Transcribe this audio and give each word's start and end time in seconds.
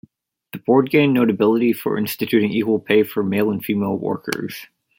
The 0.51 0.57
board 0.57 0.89
gained 0.89 1.13
notability 1.13 1.73
for 1.73 1.95
instituting 1.95 2.49
equal 2.49 2.79
pay 2.79 3.03
for 3.03 3.21
male 3.21 3.51
and 3.51 3.63
female 3.63 3.99
workers. 3.99 4.65